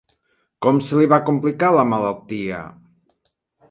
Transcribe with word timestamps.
Com 0.65 0.79
se 0.85 0.97
li 1.03 1.11
va 1.13 1.21
complicar 1.29 1.71
la 1.79 1.87
malaltia? 1.93 2.67